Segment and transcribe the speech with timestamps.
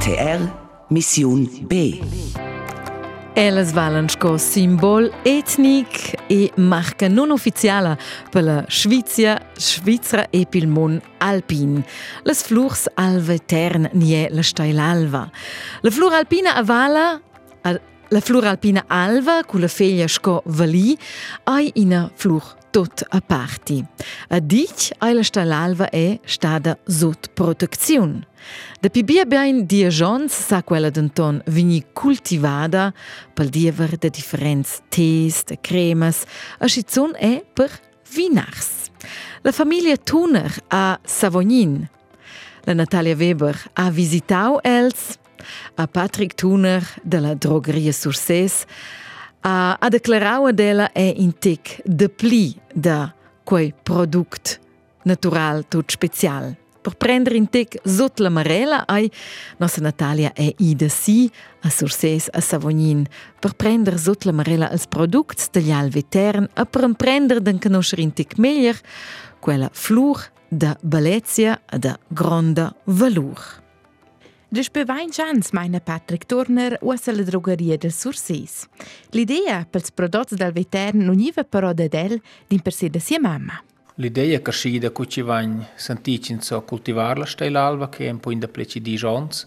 [0.00, 0.48] RTR
[0.88, 2.00] Mission B.
[3.34, 7.98] Elas valen sco simbol etnic e marca non ufficiala
[8.30, 11.84] per la Svezia, Svizzera e per il mon alpin.
[12.24, 15.26] Les flurs alve tern nie la steilalva.
[15.82, 17.20] La flur alpina avala
[18.10, 20.96] la flur alpina alva cu la feglia sco vali
[21.44, 23.84] ai ina flur tot a parti.
[24.28, 28.26] A dic ai la stalalva è stada sot protezione.
[28.80, 32.92] Da pibia bein diagions sa quella denton vini cultivada
[33.34, 36.24] pel diever de differents tees, de cremes,
[36.58, 37.70] a schizon è per
[38.14, 38.88] vinars.
[39.42, 41.88] La famiglia Tuner a Savognin.
[42.64, 45.18] La Natalia Weber ha visitau els,
[45.76, 48.66] a Patrick Tuner de la drogeria Surses,
[49.40, 53.12] a, a declarau dela è in tic de pli da
[53.44, 54.60] quei product
[55.04, 56.56] natural tot special.
[56.80, 59.10] Per prendere in tic sot la marella ai
[59.58, 63.04] nostra Natalia è ida si a Surses a Savognin
[63.38, 68.14] per prendere sot la marella als products degli alvetern e per prendere den conoscere in
[68.14, 68.72] tic meglio
[69.40, 73.59] quella flur da bellezia e da grande valur.
[74.52, 78.66] Despe vain chans meine Patrick Turner usa la drogeria del Sursis.
[79.10, 83.20] L'idea pels prodotti del vetern non iva però da del din per sé da sia
[83.20, 83.62] mamma.
[83.94, 88.32] L'idea che si da ci vain senticin so cultivar la steilalva che è un po'
[88.32, 89.46] in da pleci di jons.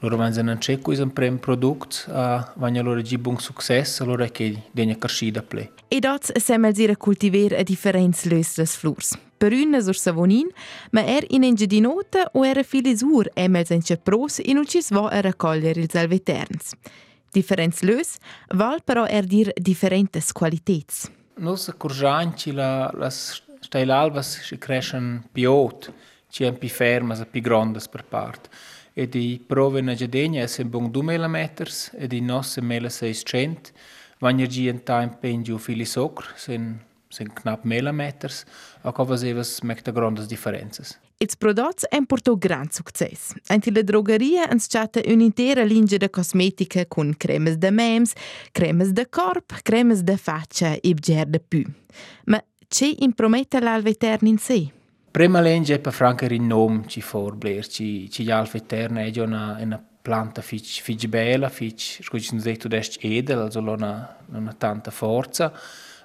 [0.00, 4.62] Loro non c'è qui un prem product, uh, van allora gi buon successo, allora che
[4.72, 5.74] degna carsida ple.
[5.86, 9.16] E dots semmel dire cultivar a differenz lös des flurs.
[9.40, 10.50] Per una sur Savonin,
[10.92, 15.20] ma er in engedinota o era filisur emels en pros in un cis va a
[15.20, 16.74] raccogliere ils alveterns.
[17.32, 18.18] Differenz lös
[18.52, 21.08] val però er dir differentes qualitets.
[21.38, 25.90] Nos accurgianci la, las steilalvas si crescen piot,
[26.28, 28.50] ci en pi fermas e pi grandes per part.
[28.92, 31.36] E di prove na gedegna essen bon 2 mm
[31.96, 33.72] e di nosse mele 600.
[34.18, 38.44] Vagner gi en time pengiu fili socr, sen sind knapp millimeters,
[38.82, 40.98] a covas evas mecta grandes differenzas.
[41.18, 43.34] Ils prodots han portato gran succes.
[43.48, 48.14] Anche la drogeria ens chatta un'intera linea de cosmetica con cremes de mems,
[48.52, 51.64] cremes de corp, cremes de faccia e bger de pü.
[52.24, 54.72] Ma c'è imprometta l'alvetern in sé?
[55.10, 59.84] Prima legge per franca in nom ci forbler, ci ci l'alvetern è già una, una
[60.00, 65.52] planta fich fich bella, fich, scusi non detto dest edel, also una una tanta forza.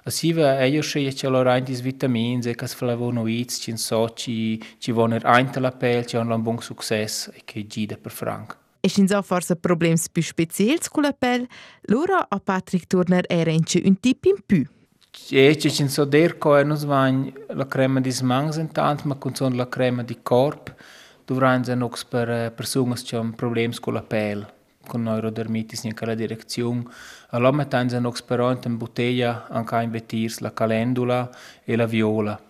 [0.06, 4.92] Asiva io sceie che allora ein dis vitamins e cas flavonoids ci so ci ci
[4.92, 8.56] voner ein la pel han un buon successo e che gide per franc.
[8.82, 11.48] E sin so forse problems più specials con la pel,
[11.88, 14.64] loro a Patrick Turner era in un tip in più.
[15.28, 19.34] E ci cin so der co nos vain la crema di smangs intant, ma con
[19.34, 20.72] son la crema di corp,
[21.24, 24.54] dovran se nox per personas che han problems con la pel
[24.86, 26.84] con neurodermitis in quella direzione.
[27.30, 31.30] Allora mettiamo in esperante in bottiglia anche in vetirs la calendula
[31.64, 32.40] e la viola.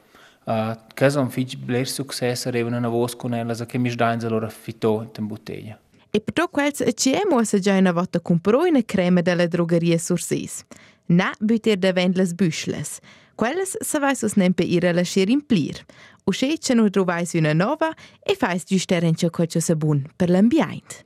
[0.44, 5.10] Uh, che sono figli successo arrivano una voce con ella che mi sdanno allora fitto
[5.16, 5.76] in bottiglia.
[6.10, 10.64] E per tutto quel CM se già una volta comprò una crema della drogheria Sursis.
[11.06, 13.00] Na butter da vend las büschles.
[13.36, 15.84] Quelles se vai sus nempe ira la scher implir.
[16.32, 21.05] Se ce nu trovais una nova e fais giusterencio cocio sabun per l'ambiente.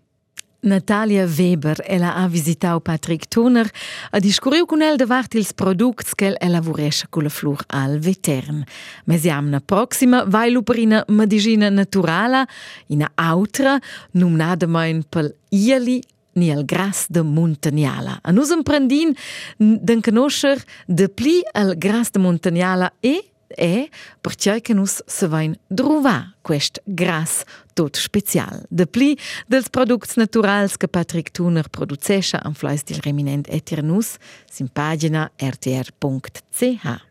[0.62, 3.70] Natalia Weber ella ha visitau Patrick Toner
[4.10, 8.64] a discurriu con el davart ils products che ella lavorescha con la flur al vetern.
[9.04, 12.46] Mesiam na proxima vai per ina medicina naturala,
[12.88, 13.78] ina autra,
[14.12, 16.02] numnada main pel ieli
[16.34, 18.20] ni al gras de montaniala.
[18.22, 19.16] A nus emprendin
[19.56, 23.88] den conoscer de pli al gras de montaniala e e
[24.20, 27.42] perché che nus se vain drova quest gras
[27.74, 28.64] tot special.
[28.68, 34.16] De pli dels products naturals che Patrick Tuner producescha am fleis dil reminent etir nus,
[34.50, 37.08] sin pagina rtr.ch.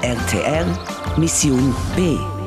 [0.00, 2.37] RTR Mission B.